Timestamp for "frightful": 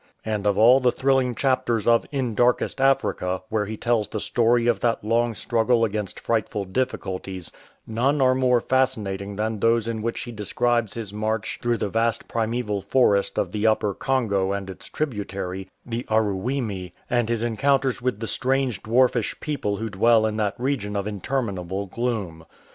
6.19-6.65